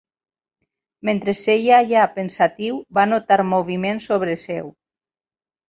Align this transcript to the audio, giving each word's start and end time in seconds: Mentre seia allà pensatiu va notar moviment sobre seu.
Mentre 1.09 1.35
seia 1.41 1.75
allà 1.81 2.07
pensatiu 2.17 2.81
va 3.01 3.05
notar 3.13 3.39
moviment 3.53 4.05
sobre 4.09 4.41
seu. 4.49 4.77